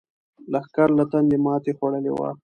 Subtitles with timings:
[0.51, 2.29] لښکر له تندې ماتې خوړلې وه.